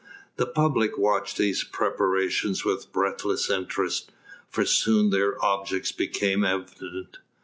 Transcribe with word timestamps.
The 0.37 0.47
public 0.47 0.97
watched 0.97 1.37
these 1.37 1.63
preparations 1.63 2.65
with 2.65 2.91
breathless 2.91 3.51
interest, 3.51 4.11
for 4.49 4.65
soon 4.65 5.11
their 5.11 5.37
objects 5.45 5.91
became 5.91 6.43
evident. 6.43 7.19